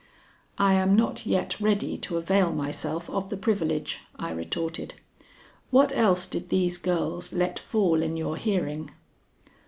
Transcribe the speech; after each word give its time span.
"I 0.57 0.73
am 0.73 0.95
not 0.95 1.27
yet 1.27 1.61
ready 1.61 1.95
to 1.95 2.17
avail 2.17 2.51
myself 2.53 3.07
of 3.11 3.29
the 3.29 3.37
privilege," 3.37 3.99
I 4.15 4.31
retorted. 4.31 4.95
"What 5.69 5.91
else 5.95 6.25
did 6.25 6.49
these 6.49 6.79
girls 6.79 7.31
let 7.33 7.59
fall 7.59 8.01
in 8.01 8.17
your 8.17 8.35
hearing?" 8.35 8.89